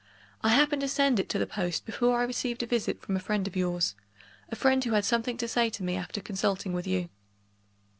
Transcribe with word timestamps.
I 0.41 0.49
happened 0.49 0.81
to 0.81 0.87
send 0.87 1.19
it 1.19 1.29
to 1.29 1.37
the 1.37 1.45
post, 1.45 1.85
before 1.85 2.19
I 2.19 2.23
received 2.23 2.63
a 2.63 2.65
visit 2.65 2.99
from 2.99 3.15
a 3.15 3.19
friend 3.19 3.45
of 3.45 3.55
yours 3.55 3.93
a 4.49 4.55
friend 4.55 4.83
who 4.83 4.93
had 4.93 5.05
something 5.05 5.37
to 5.37 5.47
say 5.47 5.69
to 5.69 5.83
me 5.83 5.95
after 5.95 6.21
consulting 6.21 6.73
with 6.73 6.87
you." 6.87 7.09